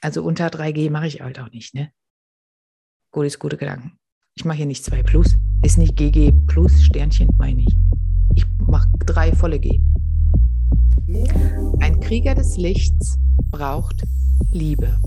[0.00, 1.92] Also unter 3G mache ich halt auch nicht, ne?
[3.10, 3.98] Gut ist gute Gedanken.
[4.34, 5.36] Ich mache hier nicht 2 Plus.
[5.62, 7.74] Ist nicht GG Plus, Sternchen, meine ich.
[8.34, 9.80] Ich mache 3 volle G.
[11.80, 13.18] Ein Krieger des Lichts
[13.50, 14.04] braucht
[14.52, 15.00] Liebe.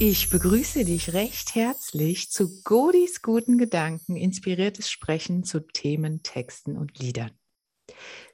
[0.00, 6.98] Ich begrüße dich recht herzlich zu Godis guten Gedanken, inspiriertes Sprechen zu Themen, Texten und
[6.98, 7.30] Liedern.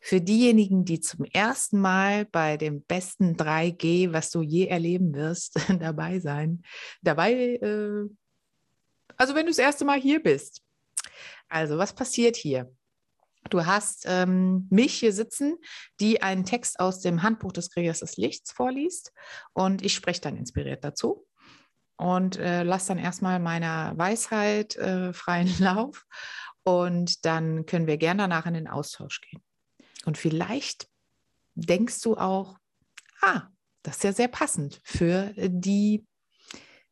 [0.01, 5.59] Für diejenigen, die zum ersten Mal bei dem besten 3G, was du je erleben wirst,
[5.81, 6.63] dabei sein,
[7.03, 8.09] dabei, äh,
[9.17, 10.63] also wenn du das erste Mal hier bist.
[11.49, 12.73] Also, was passiert hier?
[13.49, 15.57] Du hast ähm, mich hier sitzen,
[15.99, 19.13] die einen Text aus dem Handbuch des Kriegers des Lichts vorliest
[19.55, 21.27] und ich spreche dann inspiriert dazu
[21.97, 26.07] und äh, lasse dann erstmal meiner Weisheit äh, freien Lauf
[26.63, 29.43] und dann können wir gerne danach in den Austausch gehen.
[30.05, 30.89] Und vielleicht
[31.55, 32.59] denkst du auch,
[33.21, 33.43] ah,
[33.83, 36.05] das ist ja sehr passend für die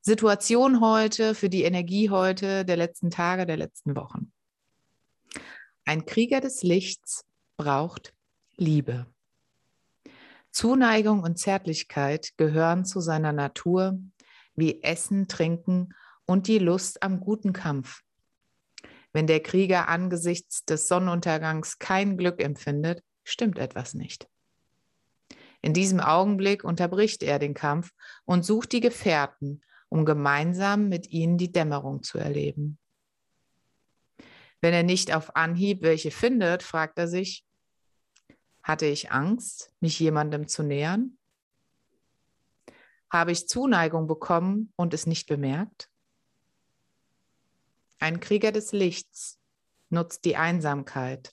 [0.01, 4.33] Situation heute, für die Energie heute, der letzten Tage, der letzten Wochen.
[5.85, 7.25] Ein Krieger des Lichts
[7.57, 8.15] braucht
[8.57, 9.07] Liebe.
[10.51, 13.99] Zuneigung und Zärtlichkeit gehören zu seiner Natur
[14.55, 15.95] wie Essen, Trinken
[16.27, 18.03] und die Lust am guten Kampf.
[19.19, 24.29] Wenn der Krieger angesichts des Sonnenuntergangs kein Glück empfindet, stimmt etwas nicht.
[25.61, 27.91] In diesem Augenblick unterbricht er den Kampf
[28.27, 32.79] und sucht die Gefährten, um gemeinsam mit ihnen die Dämmerung zu erleben.
[34.61, 37.45] Wenn er nicht auf Anhieb welche findet, fragt er sich,
[38.63, 41.19] hatte ich Angst, mich jemandem zu nähern?
[43.11, 45.91] Habe ich Zuneigung bekommen und es nicht bemerkt?
[47.99, 49.41] Ein Krieger des Lichts
[49.91, 51.33] nutzt die Einsamkeit,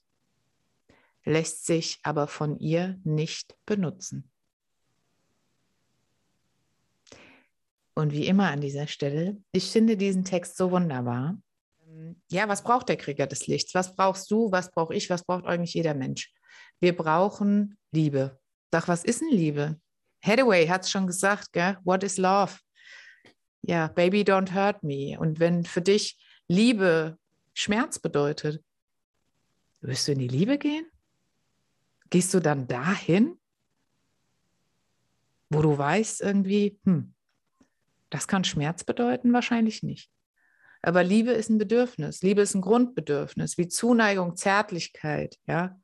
[1.23, 4.31] lässt sich aber von ihr nicht benutzen.
[7.93, 11.37] Und wie immer an dieser Stelle, ich finde diesen Text so wunderbar,
[12.29, 13.73] ja, was braucht der Krieger des Lichts?
[13.73, 14.51] Was brauchst du?
[14.51, 15.09] Was brauche ich?
[15.09, 16.33] Was braucht eigentlich jeder Mensch?
[16.79, 18.39] Wir brauchen Liebe.
[18.71, 19.79] Doch was ist denn Liebe?
[20.21, 21.77] Hathaway hat es schon gesagt, gell?
[21.83, 22.57] What is love?
[23.61, 25.17] Ja, Baby, don't hurt me.
[25.17, 27.17] Und wenn für dich Liebe
[27.53, 28.63] Schmerz bedeutet,
[29.81, 30.85] wirst du in die Liebe gehen?
[32.09, 33.39] Gehst du dann dahin,
[35.49, 37.13] wo du weißt irgendwie, hm,
[38.09, 39.33] das kann Schmerz bedeuten?
[39.33, 40.11] Wahrscheinlich nicht.
[40.81, 42.21] Aber Liebe ist ein Bedürfnis.
[42.21, 45.79] Liebe ist ein Grundbedürfnis, wie Zuneigung, Zärtlichkeit, ja.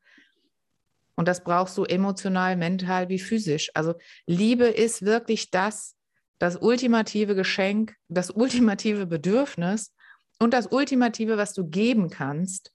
[1.15, 3.71] Und das brauchst du emotional, mental wie physisch.
[3.73, 3.95] Also
[4.27, 5.95] Liebe ist wirklich das,
[6.39, 9.93] das ultimative Geschenk, das ultimative Bedürfnis
[10.41, 12.73] und das ultimative, was du geben kannst,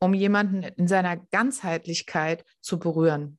[0.00, 3.38] um jemanden in seiner Ganzheitlichkeit zu berühren.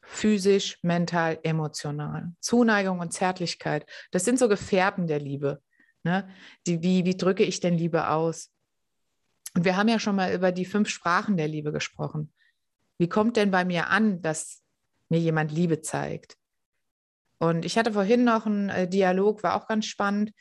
[0.00, 2.32] Physisch, mental, emotional.
[2.40, 5.62] Zuneigung und Zärtlichkeit, das sind so Gefährten der Liebe.
[6.02, 6.28] Ne?
[6.66, 8.50] Die, wie, wie drücke ich denn Liebe aus?
[9.54, 12.32] Und wir haben ja schon mal über die fünf Sprachen der Liebe gesprochen.
[12.98, 14.64] Wie kommt denn bei mir an, dass
[15.08, 16.36] mir jemand Liebe zeigt?
[17.38, 20.32] Und ich hatte vorhin noch einen äh, Dialog, war auch ganz spannend.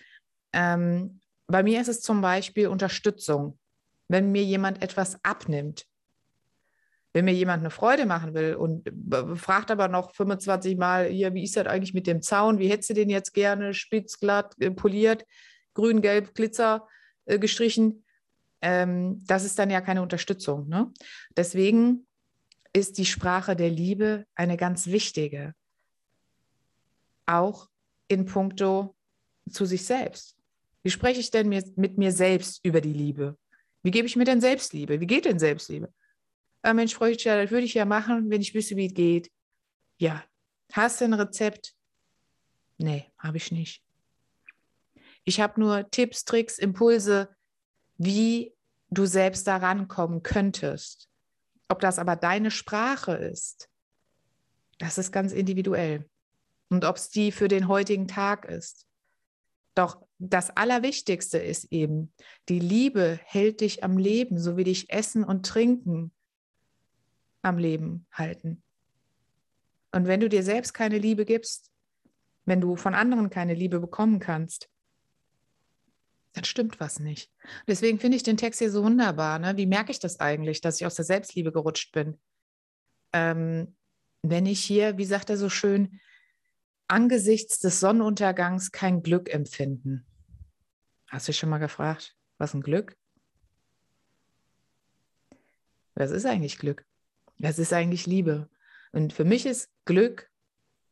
[0.51, 1.20] Ähm,
[1.51, 3.57] bei mir ist es zum Beispiel Unterstützung,
[4.07, 5.85] wenn mir jemand etwas abnimmt.
[7.13, 8.89] Wenn mir jemand eine Freude machen will und
[9.37, 12.57] fragt aber noch 25 Mal, hier, wie ist das eigentlich mit dem Zaun?
[12.57, 15.25] Wie hättest du den jetzt gerne spitz, glatt, äh, poliert?
[15.73, 16.87] grün, gelb, Glitzer
[17.25, 18.03] äh, gestrichen,
[18.61, 20.67] ähm, das ist dann ja keine Unterstützung.
[20.67, 20.91] Ne?
[21.35, 22.05] Deswegen
[22.73, 25.53] ist die Sprache der Liebe eine ganz wichtige,
[27.25, 27.69] auch
[28.07, 28.95] in puncto
[29.49, 30.37] zu sich selbst.
[30.83, 33.37] Wie spreche ich denn mit, mir selbst über die Liebe?
[33.83, 34.99] Wie gebe ich mir denn Selbstliebe?
[34.99, 35.91] Wie geht denn Selbstliebe?
[36.61, 39.31] Ah, Mensch, Freundchen, das würde ich ja machen, wenn ich wüsste, wie es geht.
[39.97, 40.23] Ja.
[40.73, 41.75] Hast du ein Rezept?
[42.77, 43.83] Nee, habe ich nicht.
[45.23, 47.35] Ich habe nur Tipps, Tricks, Impulse,
[47.97, 48.53] wie
[48.89, 51.09] du selbst daran kommen könntest.
[51.67, 53.69] Ob das aber deine Sprache ist,
[54.79, 56.09] das ist ganz individuell.
[56.69, 58.87] Und ob es die für den heutigen Tag ist.
[59.75, 62.13] Doch das Allerwichtigste ist eben,
[62.49, 66.11] die Liebe hält dich am Leben, so wie dich Essen und Trinken
[67.41, 68.61] am Leben halten.
[69.91, 71.71] Und wenn du dir selbst keine Liebe gibst,
[72.45, 74.69] wenn du von anderen keine Liebe bekommen kannst,
[76.33, 77.29] dann stimmt was nicht.
[77.67, 79.37] Deswegen finde ich den Text hier so wunderbar.
[79.39, 79.57] Ne?
[79.57, 82.19] Wie merke ich das eigentlich, dass ich aus der Selbstliebe gerutscht bin?
[83.11, 83.75] Ähm,
[84.21, 85.99] wenn ich hier, wie sagt er so schön,
[86.91, 90.05] angesichts des Sonnenuntergangs kein Glück empfinden.
[91.07, 92.97] Hast du dich schon mal gefragt, was ein Glück?
[95.95, 96.85] Was ist eigentlich Glück?
[97.37, 98.49] Was ist eigentlich Liebe?
[98.91, 100.29] Und für mich ist Glück,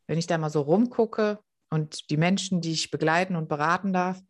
[0.06, 1.38] wenn ich da mal so rumgucke
[1.68, 4.22] und die Menschen, die ich begleiten und beraten darf,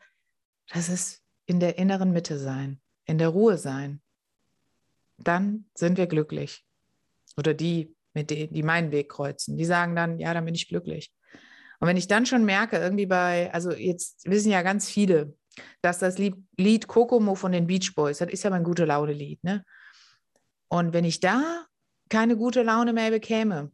[0.69, 4.03] das ist in der inneren Mitte sein, in der Ruhe sein.
[5.19, 6.65] Dann sind wir glücklich.
[7.37, 10.69] Oder die, mit denen, die meinen Weg kreuzen, die sagen dann, ja, dann bin ich
[10.69, 11.13] glücklich.
[11.81, 15.35] Und wenn ich dann schon merke, irgendwie bei, also jetzt wissen ja ganz viele,
[15.83, 19.65] dass das Lied, Kokomo von den Beach Boys, das ist ja mein gute Laune-Lied, ne?
[20.69, 21.67] Und wenn ich da
[22.09, 23.73] keine gute Laune mehr bekäme,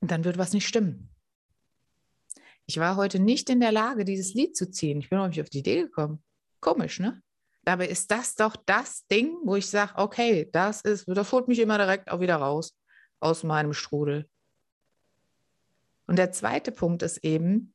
[0.00, 1.08] dann wird was nicht stimmen.
[2.66, 5.00] Ich war heute nicht in der Lage, dieses Lied zu ziehen.
[5.00, 6.22] Ich bin noch nicht auf die Idee gekommen.
[6.60, 7.22] Komisch, ne?
[7.64, 11.58] Dabei ist das doch das Ding, wo ich sage, okay, das ist, das holt mich
[11.58, 12.76] immer direkt auch wieder raus
[13.20, 14.28] aus meinem Strudel.
[16.06, 17.74] Und der zweite Punkt ist eben,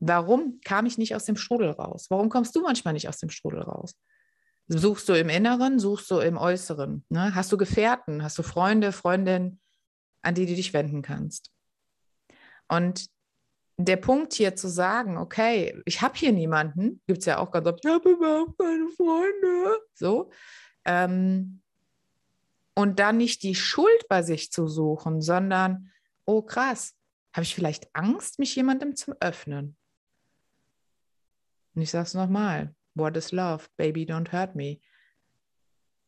[0.00, 2.06] warum kam ich nicht aus dem Strudel raus?
[2.10, 3.96] Warum kommst du manchmal nicht aus dem Strudel raus?
[4.68, 7.04] Suchst du im Inneren, suchst du im Äußeren?
[7.08, 7.34] Ne?
[7.34, 9.60] Hast du Gefährten, hast du Freunde, Freundinnen,
[10.22, 11.52] an die du dich wenden kannst?
[12.68, 13.06] Und
[13.76, 17.66] der Punkt hier zu sagen, okay, ich habe hier niemanden, gibt es ja auch ganz
[17.66, 20.30] oft, ich habe überhaupt keine Freunde, so.
[20.84, 21.60] Ähm,
[22.74, 25.90] und dann nicht die Schuld bei sich zu suchen, sondern,
[26.24, 26.94] oh krass,
[27.34, 29.76] habe ich vielleicht Angst, mich jemandem zu öffnen?
[31.74, 33.66] Und ich sage es nochmal, what is love?
[33.76, 34.78] Baby, don't hurt me.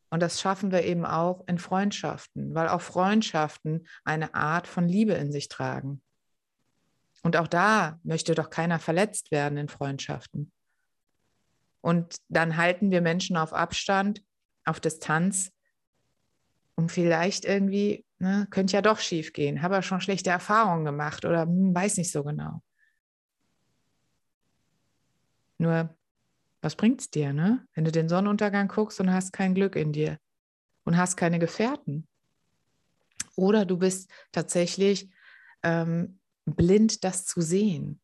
[0.08, 5.14] Und das schaffen wir eben auch in Freundschaften, weil auch Freundschaften eine Art von Liebe
[5.14, 6.00] in sich tragen.
[7.23, 10.52] Und auch da möchte doch keiner verletzt werden in Freundschaften.
[11.81, 14.23] Und dann halten wir Menschen auf Abstand,
[14.64, 15.52] auf Distanz.
[16.76, 19.62] Und vielleicht irgendwie, ne, könnte ja doch schief gehen.
[19.62, 22.62] Habe ja schon schlechte Erfahrungen gemacht oder hm, weiß nicht so genau.
[25.58, 25.96] Nur,
[26.61, 27.67] was bringt es dir, ne?
[27.75, 30.19] wenn du den Sonnenuntergang guckst und hast kein Glück in dir
[30.84, 32.06] und hast keine Gefährten?
[33.37, 35.11] Oder du bist tatsächlich
[35.62, 38.00] ähm, blind das zu sehen?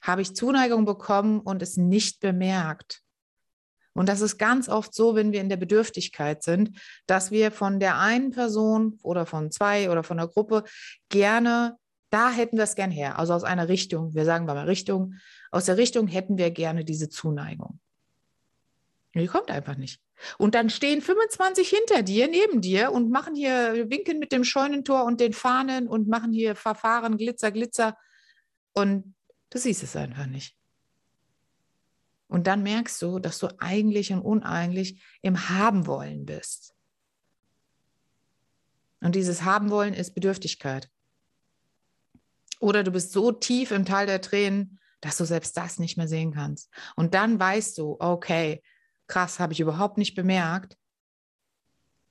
[0.00, 3.02] Habe ich Zuneigung bekommen und es nicht bemerkt?
[3.96, 7.80] Und das ist ganz oft so, wenn wir in der Bedürftigkeit sind, dass wir von
[7.80, 10.64] der einen Person oder von zwei oder von der Gruppe
[11.08, 11.76] gerne,
[12.10, 15.14] da hätten wir es gern her, also aus einer Richtung, wir sagen mal Richtung,
[15.50, 17.80] aus der Richtung hätten wir gerne diese Zuneigung.
[19.14, 20.00] Die kommt einfach nicht.
[20.38, 25.04] Und dann stehen 25 hinter dir, neben dir und machen hier, winken mit dem Scheunentor
[25.04, 27.96] und den Fahnen und machen hier Verfahren, Glitzer, Glitzer.
[28.74, 29.14] Und
[29.50, 30.54] du siehst es einfach nicht.
[32.28, 36.74] Und dann merkst du, dass du eigentlich und uneigentlich im Haben wollen bist.
[39.00, 40.90] Und dieses Haben wollen ist Bedürftigkeit.
[42.58, 46.08] Oder du bist so tief im Tal der Tränen, dass du selbst das nicht mehr
[46.08, 46.72] sehen kannst.
[46.96, 48.62] Und dann weißt du, okay,
[49.06, 50.76] krass, habe ich überhaupt nicht bemerkt.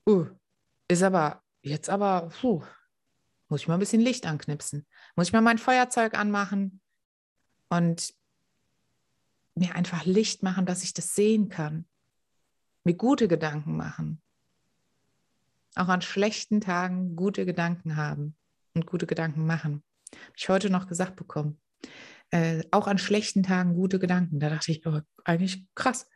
[0.07, 0.27] Uh,
[0.88, 2.63] ist aber jetzt aber, puh,
[3.50, 4.85] muss ich mal ein bisschen Licht anknipsen.
[5.15, 6.79] Muss ich mal mein Feuerzeug anmachen
[7.69, 8.13] und
[9.56, 11.86] mir einfach Licht machen, dass ich das sehen kann.
[12.84, 14.22] Mir gute Gedanken machen.
[15.75, 18.36] Auch an schlechten Tagen gute Gedanken haben
[18.74, 19.84] und gute Gedanken machen.
[20.13, 21.60] Habe ich heute noch gesagt bekommen.
[22.31, 24.40] Äh, auch an schlechten Tagen gute Gedanken.
[24.40, 26.07] Da dachte ich, oh, eigentlich krass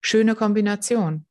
[0.00, 1.26] schöne Kombination,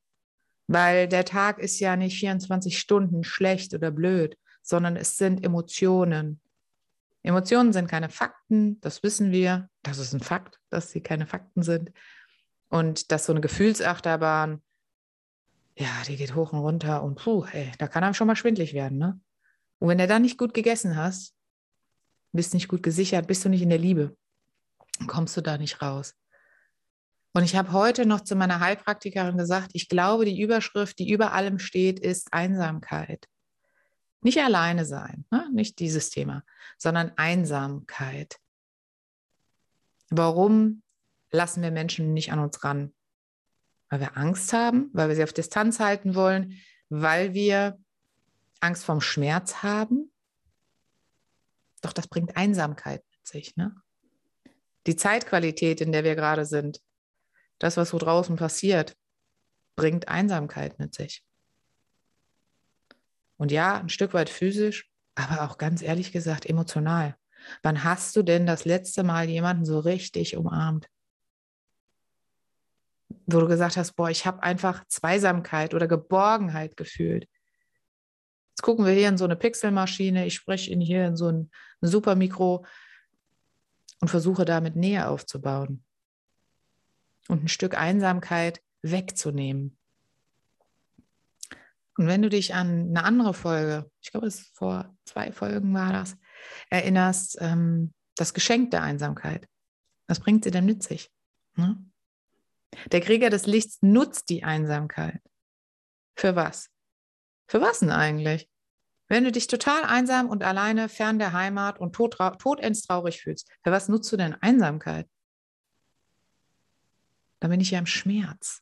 [0.68, 6.40] weil der Tag ist ja nicht 24 Stunden schlecht oder blöd, sondern es sind Emotionen.
[7.23, 9.69] Emotionen sind keine Fakten, das wissen wir.
[9.83, 11.92] Das ist ein Fakt, dass sie keine Fakten sind.
[12.69, 14.62] Und dass so eine Gefühlsachterbahn,
[15.76, 18.74] ja, die geht hoch und runter und puh, ey, da kann einem schon mal schwindlig
[18.74, 19.19] werden, ne?
[19.80, 21.33] Und wenn du dann nicht gut gegessen hast,
[22.33, 24.16] bist nicht gut gesichert, bist du nicht in der Liebe,
[25.07, 26.16] kommst du da nicht raus.
[27.33, 31.31] Und ich habe heute noch zu meiner Heilpraktikerin gesagt, ich glaube, die Überschrift, die über
[31.31, 33.28] allem steht, ist Einsamkeit.
[34.21, 35.48] Nicht alleine sein, ne?
[35.54, 36.44] nicht dieses Thema,
[36.78, 38.38] sondern Einsamkeit.
[40.09, 40.81] Warum
[41.31, 42.94] lassen wir Menschen nicht an uns ran?
[43.89, 47.80] Weil wir Angst haben, weil wir sie auf Distanz halten wollen, weil wir
[48.59, 50.11] Angst vorm Schmerz haben.
[51.81, 53.56] Doch das bringt Einsamkeit mit sich.
[53.56, 53.75] Ne?
[54.85, 56.81] Die Zeitqualität, in der wir gerade sind,
[57.57, 58.95] das, was so draußen passiert,
[59.75, 61.23] bringt Einsamkeit mit sich.
[63.37, 67.16] Und ja, ein Stück weit physisch, aber auch ganz ehrlich gesagt emotional.
[67.63, 70.87] Wann hast du denn das letzte Mal jemanden so richtig umarmt?
[73.25, 77.27] Wo du gesagt hast, boah, ich habe einfach Zweisamkeit oder Geborgenheit gefühlt.
[78.51, 82.65] Jetzt gucken wir hier in so eine Pixelmaschine, ich spreche hier in so ein Supermikro
[84.01, 85.83] und versuche damit Nähe aufzubauen
[87.29, 89.77] und ein Stück Einsamkeit wegzunehmen.
[91.97, 95.91] Und wenn du dich an eine andere Folge, ich glaube, es vor zwei Folgen war
[95.91, 96.17] das,
[96.69, 99.47] erinnerst, ähm, das Geschenk der Einsamkeit.
[100.07, 101.11] Was bringt sie denn mit sich?
[101.55, 101.83] Ne?
[102.91, 105.21] Der Krieger des Lichts nutzt die Einsamkeit.
[106.15, 106.69] Für was?
[107.47, 108.49] Für was denn eigentlich?
[109.07, 113.49] Wenn du dich total einsam und alleine fern der Heimat und tot, todends traurig fühlst,
[113.63, 115.09] für was nutzt du denn Einsamkeit?
[117.39, 118.61] Dann bin ich ja im Schmerz.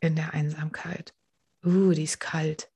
[0.00, 1.12] In der Einsamkeit.
[1.64, 2.70] Uh, die ist kalt.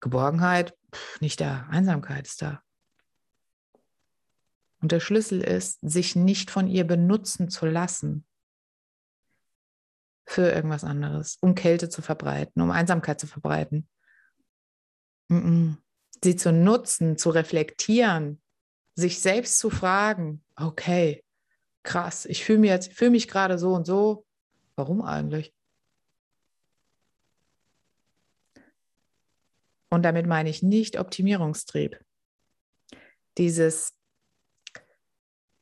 [0.00, 0.74] Geborgenheit,
[1.20, 1.66] nicht da.
[1.70, 2.62] Einsamkeit ist da.
[4.80, 8.26] Und der Schlüssel ist, sich nicht von ihr benutzen zu lassen
[10.26, 13.88] für irgendwas anderes, um Kälte zu verbreiten, um Einsamkeit zu verbreiten.
[15.28, 18.42] Sie zu nutzen, zu reflektieren,
[18.94, 21.24] sich selbst zu fragen, okay,
[21.82, 24.26] krass, ich fühle mich jetzt, mich gerade so und so.
[24.76, 25.53] Warum eigentlich?
[29.94, 32.00] Und damit meine ich nicht Optimierungstrieb.
[33.38, 33.94] Dieses,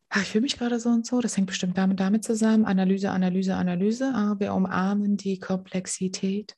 [0.09, 2.65] ach, ich fühle mich gerade so und so, das hängt bestimmt damit, damit zusammen.
[2.65, 4.11] Analyse, Analyse, Analyse.
[4.15, 6.57] Ah, wir umarmen die Komplexität.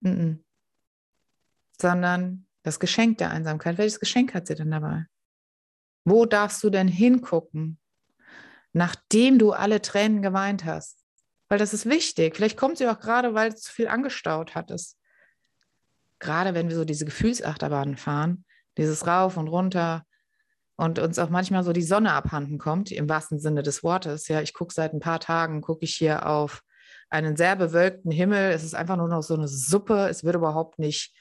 [0.00, 0.38] Mm -mm.
[1.80, 3.78] Sondern das Geschenk der Einsamkeit.
[3.78, 5.06] Welches Geschenk hat sie denn dabei?
[6.04, 7.78] Wo darfst du denn hingucken,
[8.74, 11.02] nachdem du alle Tränen geweint hast?
[11.48, 12.36] Weil das ist wichtig.
[12.36, 14.98] Vielleicht kommt sie auch gerade, weil du zu viel angestaut hattest
[16.22, 18.44] gerade wenn wir so diese Gefühlsachterbahnen fahren,
[18.78, 20.04] dieses Rauf und Runter
[20.76, 24.28] und uns auch manchmal so die Sonne abhanden kommt, im wahrsten Sinne des Wortes.
[24.28, 26.62] Ja, ich gucke seit ein paar Tagen, gucke ich hier auf
[27.10, 28.52] einen sehr bewölkten Himmel.
[28.52, 30.08] Es ist einfach nur noch so eine Suppe.
[30.08, 31.14] Es wird überhaupt nicht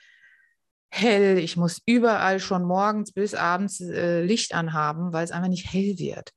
[0.89, 1.37] hell.
[1.37, 5.97] Ich muss überall schon morgens bis abends äh, Licht anhaben, weil es einfach nicht hell
[5.97, 6.31] wird.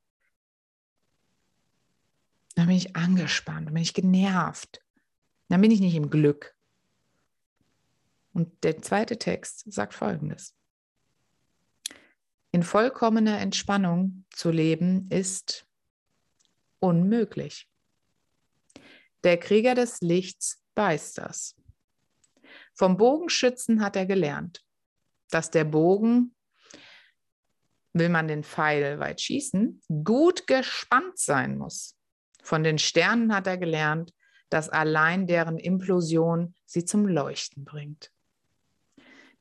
[2.57, 4.81] Dann bin ich angespannt, dann bin ich genervt.
[5.49, 6.55] Dann bin ich nicht im Glück.
[8.35, 10.55] Und der zweite Text sagt Folgendes.
[12.51, 15.67] In vollkommener Entspannung zu leben ist
[16.81, 17.69] unmöglich.
[19.23, 21.57] Der Krieger des Lichts weiß das.
[22.75, 24.65] Vom Bogenschützen hat er gelernt,
[25.31, 26.35] dass der Bogen,
[27.93, 31.97] will man den Pfeil weit schießen, gut gespannt sein muss.
[32.43, 34.13] Von den Sternen hat er gelernt,
[34.51, 38.14] dass allein deren Implosion sie zum Leuchten bringt.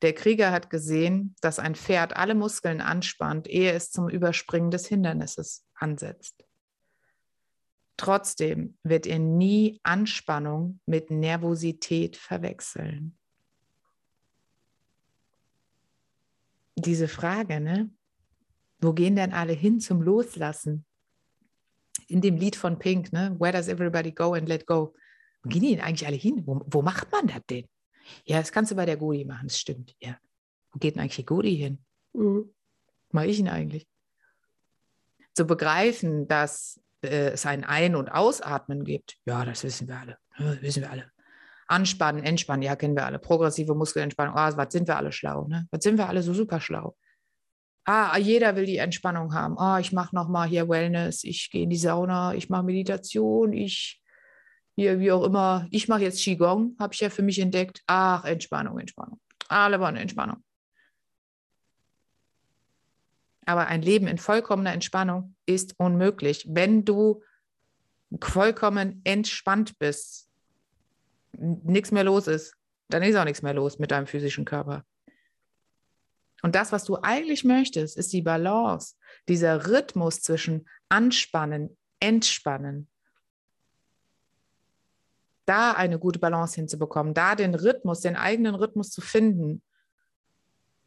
[0.04, 4.86] Der Krieger hat gesehen, dass ein Pferd alle Muskeln anspannt, ehe es zum Überspringen des
[4.86, 6.44] Hindernisses ansetzt.
[7.96, 13.16] Trotzdem wird er nie Anspannung mit Nervosität verwechseln.
[16.76, 17.88] Diese Frage, ne?
[18.80, 20.84] Wo gehen denn alle hin zum Loslassen?
[22.08, 23.34] In dem Lied von Pink, ne?
[23.38, 24.94] Where does everybody go and let go?
[25.42, 26.42] Wo gehen die denn eigentlich alle hin?
[26.44, 27.66] Wo, wo macht man das denn?
[28.24, 29.94] Ja, das kannst du bei der Godi machen, das stimmt.
[30.00, 30.18] Ja.
[30.72, 31.84] Wo geht denn eigentlich die Godi hin?
[32.12, 32.52] Mhm.
[33.10, 33.86] Mache ich ihn eigentlich?
[35.34, 40.18] Zu begreifen, dass äh, es ein Ein- und Ausatmen gibt, ja, das wissen wir alle.
[40.38, 41.10] Ja, wissen wir alle.
[41.66, 43.18] Anspannen, entspannen, ja, kennen wir alle.
[43.18, 45.66] Progressive Muskelentspannung, ah, was sind wir alle schlau, ne?
[45.70, 46.96] Was sind wir alle so super schlau?
[47.84, 49.58] Ah, jeder will die Entspannung haben.
[49.58, 54.02] Ah, ich mache nochmal hier Wellness, ich gehe in die Sauna, ich mache Meditation, ich
[54.76, 57.82] hier, wie auch immer, ich mache jetzt Qigong, habe ich ja für mich entdeckt.
[57.86, 59.20] Ach, Entspannung, Entspannung.
[59.48, 60.42] Alle wollen Entspannung.
[63.46, 67.22] Aber ein Leben in vollkommener Entspannung ist unmöglich, wenn du
[68.20, 70.28] vollkommen entspannt bist,
[71.32, 72.54] nichts mehr los ist,
[72.88, 74.84] dann ist auch nichts mehr los mit deinem physischen Körper.
[76.42, 78.96] Und das, was du eigentlich möchtest, ist die Balance,
[79.28, 82.88] dieser Rhythmus zwischen Anspannen, Entspannen,
[85.46, 89.62] da eine gute Balance hinzubekommen, da den Rhythmus, den eigenen Rhythmus zu finden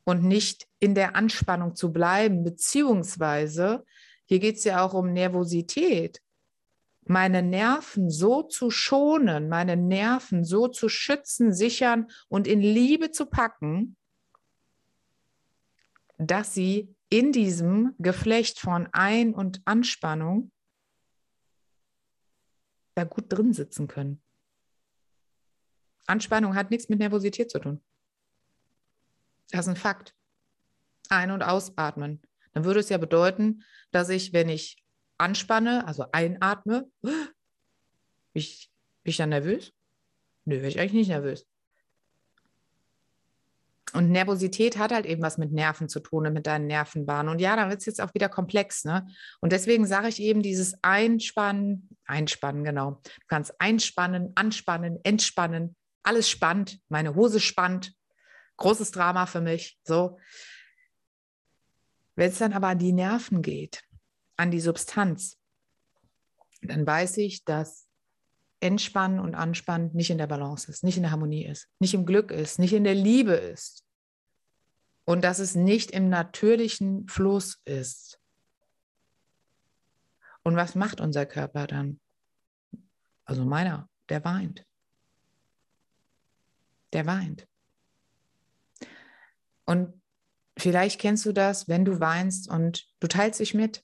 [0.03, 3.85] und nicht in der Anspannung zu bleiben, beziehungsweise
[4.25, 6.21] hier geht es ja auch um Nervosität,
[7.05, 13.25] meine Nerven so zu schonen, meine Nerven so zu schützen, sichern und in Liebe zu
[13.25, 13.95] packen,
[16.17, 20.51] dass sie in diesem Geflecht von Ein- und Anspannung
[22.95, 24.21] da gut drin sitzen können.
[26.07, 27.81] Anspannung hat nichts mit Nervosität zu tun.
[29.51, 30.13] Das ist ein Fakt.
[31.09, 32.21] Ein- und ausatmen.
[32.53, 34.83] Dann würde es ja bedeuten, dass ich, wenn ich
[35.17, 36.89] anspanne, also einatme,
[38.33, 38.71] ich,
[39.03, 39.73] bin ich dann nervös?
[40.45, 41.45] Nö, wäre ich eigentlich nicht nervös.
[43.93, 47.31] Und Nervosität hat halt eben was mit Nerven zu tun und mit deinen Nervenbahnen.
[47.31, 48.83] Und ja, dann wird es jetzt auch wieder komplex.
[48.83, 49.07] Ne?
[49.39, 53.01] Und deswegen sage ich eben dieses Einspannen, Einspannen, genau.
[53.03, 55.76] Du kannst einspannen, anspannen, entspannen,
[56.07, 57.93] alles spannt, meine Hose spannt,
[58.55, 59.77] großes Drama für mich.
[59.83, 60.17] So.
[62.15, 63.83] Wenn es dann aber an die Nerven geht,
[64.37, 65.37] an die Substanz,
[66.61, 67.87] dann weiß ich, dass
[68.59, 72.05] Entspannen und Anspannen nicht in der Balance ist, nicht in der Harmonie ist, nicht im
[72.05, 73.83] Glück ist, nicht in der Liebe ist.
[75.05, 78.19] Und dass es nicht im natürlichen Fluss ist.
[80.43, 81.99] Und was macht unser Körper dann?
[83.25, 84.66] Also meiner, der weint.
[86.93, 87.47] Der weint.
[89.65, 90.01] Und
[90.57, 93.83] vielleicht kennst du das, wenn du weinst und du teilst dich mit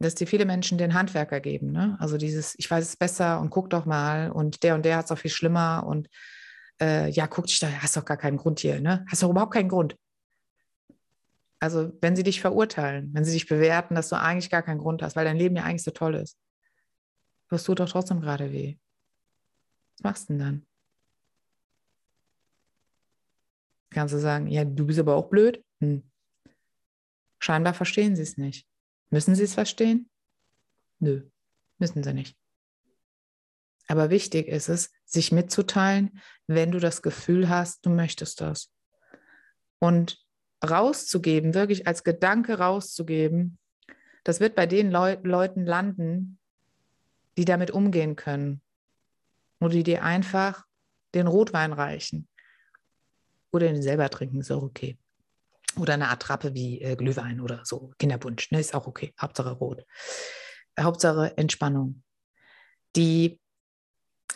[0.00, 1.72] dass dir viele Menschen den Handwerker geben.
[1.72, 1.96] Ne?
[2.00, 5.04] Also dieses, ich weiß es besser und guck doch mal und der und der hat
[5.04, 6.08] es auch viel schlimmer und
[6.80, 9.04] äh, ja, guck dich da, hast doch gar keinen Grund hier, ne?
[9.10, 9.96] Hast doch überhaupt keinen Grund.
[11.58, 15.02] Also wenn sie dich verurteilen, wenn sie dich bewerten, dass du eigentlich gar keinen Grund
[15.02, 16.38] hast, weil dein Leben ja eigentlich so toll ist,
[17.50, 18.78] das tut doch trotzdem gerade weh.
[19.98, 20.66] Was machst du denn dann?
[23.90, 25.64] Kannst du sagen, ja, du bist aber auch blöd?
[25.80, 26.02] Hm.
[27.38, 28.66] Scheinbar verstehen sie es nicht.
[29.10, 30.08] Müssen sie es verstehen?
[31.00, 31.28] Nö,
[31.78, 32.36] müssen sie nicht.
[33.88, 38.72] Aber wichtig ist es, sich mitzuteilen, wenn du das Gefühl hast, du möchtest das.
[39.80, 40.24] Und
[40.64, 43.58] rauszugeben, wirklich als Gedanke rauszugeben,
[44.22, 46.38] das wird bei den Leu Leuten landen,
[47.36, 48.62] die damit umgehen können.
[49.58, 50.66] Oder die dir einfach
[51.14, 52.28] den Rotwein reichen.
[53.52, 54.98] Oder den selber trinken, ist auch okay.
[55.76, 59.14] Oder eine Attrappe wie äh, Glühwein oder so, Kinderwunsch, ne, ist auch okay.
[59.20, 59.84] Hauptsache rot.
[60.78, 62.02] Hauptsache Entspannung.
[62.96, 63.40] Die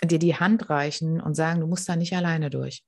[0.03, 2.85] dir die Hand reichen und sagen, du musst da nicht alleine durch.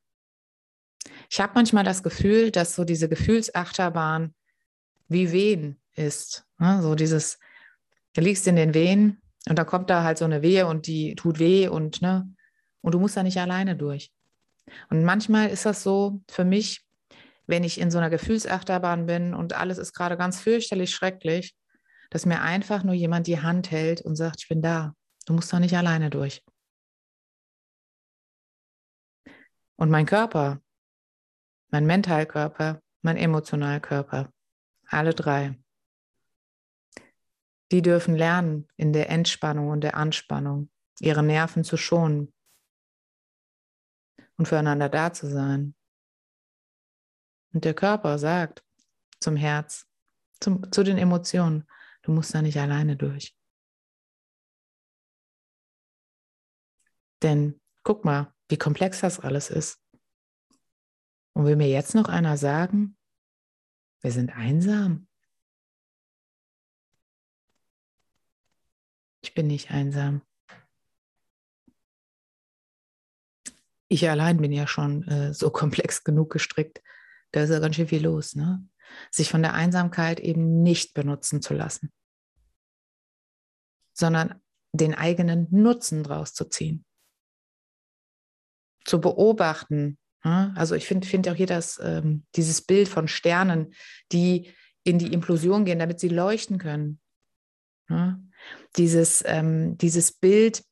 [1.30, 4.34] Ich habe manchmal das Gefühl, dass so diese Gefühlsachterbahn
[5.08, 6.44] wie Wehen ist.
[6.58, 6.82] Ne?
[6.82, 7.38] So dieses,
[8.14, 11.14] du liegst in den Wehen und da kommt da halt so eine Wehe und die
[11.14, 12.28] tut weh und, ne,
[12.80, 14.12] und du musst da nicht alleine durch.
[14.90, 16.84] Und manchmal ist das so für mich,
[17.46, 21.56] wenn ich in so einer Gefühlsachterbahn bin und alles ist gerade ganz fürchterlich schrecklich,
[22.10, 24.94] dass mir einfach nur jemand die Hand hält und sagt, ich bin da.
[25.26, 26.44] Du musst da nicht alleine durch.
[29.76, 30.60] Und mein Körper,
[31.68, 34.30] mein Mentalkörper, mein Emotionalkörper,
[34.88, 35.58] alle drei,
[37.72, 42.32] die dürfen lernen, in der Entspannung und der Anspannung ihre Nerven zu schonen
[44.36, 45.74] und füreinander da zu sein.
[47.52, 48.64] Und der Körper sagt
[49.20, 49.86] zum Herz,
[50.40, 51.66] zum, zu den Emotionen,
[52.02, 53.34] du musst da nicht alleine durch.
[57.22, 59.80] Denn guck mal, wie komplex das alles ist.
[61.32, 62.96] Und will mir jetzt noch einer sagen,
[64.00, 65.08] wir sind einsam?
[69.22, 70.22] Ich bin nicht einsam.
[73.88, 76.82] Ich allein bin ja schon äh, so komplex genug gestrickt,
[77.32, 78.66] da ist ja ganz schön viel los, ne?
[79.10, 81.92] Sich von der Einsamkeit eben nicht benutzen zu lassen,
[83.92, 84.40] sondern
[84.72, 86.84] den eigenen Nutzen draus zu ziehen.
[88.84, 89.98] Zu beobachten.
[90.24, 90.54] Ne?
[90.56, 93.74] Also ich finde find auch hier das, ähm, dieses Bild von Sternen,
[94.12, 94.52] die
[94.84, 97.00] in die Implosion gehen, damit sie leuchten können.
[97.88, 98.22] Ne?
[98.76, 100.62] Dieses, ähm, dieses Bild,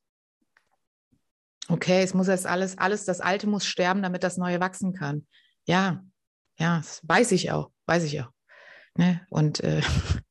[1.69, 5.25] okay, es muss jetzt alles, alles, das Alte muss sterben, damit das Neue wachsen kann.
[5.65, 6.03] Ja,
[6.59, 8.29] ja, das weiß ich auch, weiß ich auch.
[8.97, 9.25] Ne?
[9.29, 10.23] Und äh, finde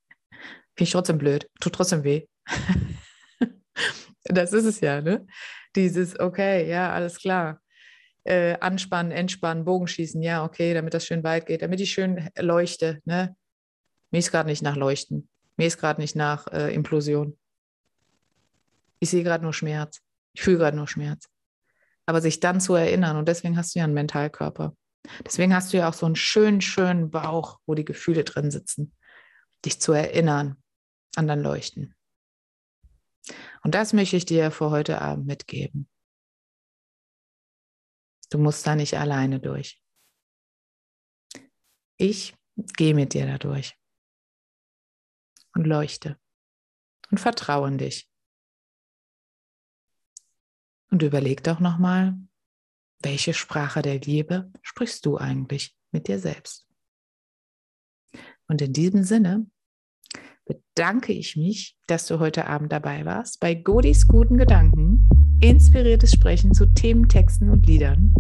[0.79, 2.27] ich trotzdem blöd, tut trotzdem weh.
[4.25, 5.27] das ist es ja, ne?
[5.77, 7.61] Dieses, okay, ja, alles klar.
[8.23, 13.01] Äh, anspannen, entspannen, Bogenschießen, ja, okay, damit das schön weit geht, damit ich schön leuchte.
[13.05, 13.37] Ne?
[14.11, 15.29] Mir ist gerade nicht nach Leuchten.
[15.57, 17.37] Mir ist gerade nicht nach äh, Implosion.
[19.01, 20.01] Ich sehe gerade nur Schmerz.
[20.35, 21.29] Ich fühle gerade nur Schmerz.
[22.07, 24.77] Aber sich dann zu erinnern, und deswegen hast du ja einen Mentalkörper.
[25.25, 28.95] Deswegen hast du ja auch so einen schönen, schönen Bauch, wo die Gefühle drin sitzen,
[29.65, 30.63] dich zu erinnern
[31.17, 31.95] an dein Leuchten.
[33.63, 35.89] Und das möchte ich dir für heute Abend mitgeben.
[38.31, 39.81] Du musst da nicht alleine durch.
[41.97, 43.79] Ich gehe mit dir da durch
[45.55, 46.19] und leuchte
[47.11, 48.11] und vertraue in dich.
[50.91, 52.17] Und überleg doch nochmal,
[53.03, 56.67] welche Sprache der Liebe sprichst du eigentlich mit dir selbst?
[58.49, 59.47] Und in diesem Sinne
[60.47, 65.09] bedanke ich mich, dass du heute Abend dabei warst bei Godis guten Gedanken,
[65.41, 68.15] inspiriertes Sprechen zu Themen, Texten und Liedern.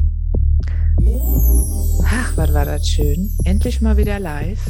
[2.04, 3.30] Ach, was war das schön.
[3.44, 4.66] Endlich mal wieder live.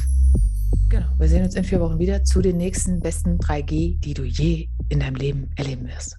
[0.88, 4.24] Genau, wir sehen uns in vier Wochen wieder zu den nächsten besten 3G, die du
[4.24, 6.18] je in deinem Leben erleben wirst.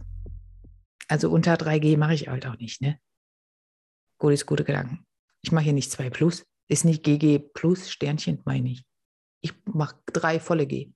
[1.08, 3.00] Also unter 3G mache ich halt auch nicht, ne?
[4.18, 5.06] Gutes, gute Gedanken.
[5.42, 6.46] Ich mache hier nicht zwei plus.
[6.68, 8.86] Ist nicht GG plus Sternchen, meine ich.
[9.42, 10.92] Ich mache drei volle G.